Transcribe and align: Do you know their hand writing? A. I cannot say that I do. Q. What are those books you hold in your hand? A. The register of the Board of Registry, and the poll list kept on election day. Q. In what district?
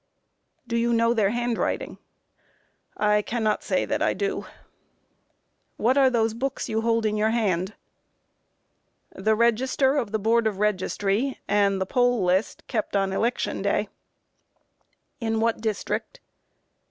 Do 0.65 0.77
you 0.77 0.93
know 0.93 1.13
their 1.13 1.29
hand 1.29 1.59
writing? 1.59 1.99
A. 2.97 3.03
I 3.17 3.21
cannot 3.21 3.61
say 3.63 3.85
that 3.85 4.01
I 4.01 4.15
do. 4.15 4.41
Q. 4.41 4.47
What 5.77 5.95
are 5.95 6.09
those 6.09 6.33
books 6.33 6.67
you 6.67 6.81
hold 6.81 7.05
in 7.05 7.17
your 7.17 7.29
hand? 7.29 7.75
A. 9.11 9.21
The 9.21 9.35
register 9.35 9.97
of 9.97 10.11
the 10.11 10.17
Board 10.17 10.47
of 10.47 10.57
Registry, 10.57 11.39
and 11.47 11.79
the 11.79 11.85
poll 11.85 12.23
list 12.23 12.65
kept 12.65 12.95
on 12.95 13.13
election 13.13 13.61
day. 13.61 13.83
Q. 13.83 13.91
In 15.27 15.39
what 15.39 15.61
district? 15.61 16.19